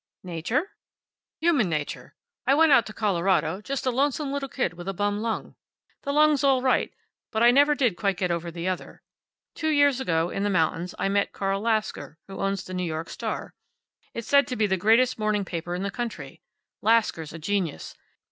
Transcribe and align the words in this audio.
"Nature?" 0.23 0.71
"Human 1.41 1.69
nature. 1.69 2.15
I 2.47 2.55
went 2.55 2.71
out 2.71 2.87
to 2.87 2.91
Colorado 2.91 3.61
just 3.61 3.85
a 3.85 3.91
lonesome 3.91 4.33
little 4.33 4.49
kid 4.49 4.73
with 4.73 4.87
a 4.87 4.95
bum 4.95 5.21
lung. 5.21 5.53
The 6.01 6.11
lung's 6.11 6.43
all 6.43 6.63
right, 6.63 6.91
but 7.31 7.43
I 7.43 7.51
never 7.51 7.75
did 7.75 7.95
quite 7.95 8.17
get 8.17 8.31
over 8.31 8.49
the 8.49 8.67
other. 8.67 9.03
Two 9.53 9.69
years 9.69 9.99
ago, 10.01 10.31
in 10.31 10.41
the 10.41 10.49
mountains, 10.49 10.95
I 10.97 11.07
met 11.07 11.33
Carl 11.33 11.61
Lasker, 11.61 12.17
who 12.27 12.39
owns 12.39 12.63
the 12.63 12.73
New 12.73 12.83
York 12.83 13.09
Star. 13.11 13.53
It's 14.15 14.27
said 14.27 14.47
to 14.47 14.55
be 14.55 14.65
the 14.65 14.75
greatest 14.75 15.19
morning 15.19 15.45
paper 15.45 15.75
in 15.75 15.83
the 15.83 15.91
country. 15.91 16.41
Lasker's 16.81 17.31
a 17.31 17.37
genius. 17.37 17.95